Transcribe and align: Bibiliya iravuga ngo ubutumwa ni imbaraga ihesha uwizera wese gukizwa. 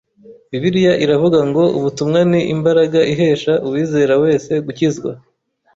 Bibiliya 0.49 0.93
iravuga 1.05 1.39
ngo 1.49 1.63
ubutumwa 1.77 2.19
ni 2.31 2.39
imbaraga 2.53 2.99
ihesha 3.13 3.53
uwizera 3.65 4.13
wese 4.23 4.51
gukizwa. 4.65 5.11